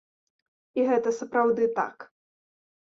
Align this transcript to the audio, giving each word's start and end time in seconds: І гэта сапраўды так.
І 0.79 0.87
гэта 0.89 1.15
сапраўды 1.19 1.71
так. 1.79 2.11